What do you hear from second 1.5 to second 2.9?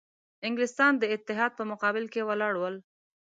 په مقابل کې ولاړ ول.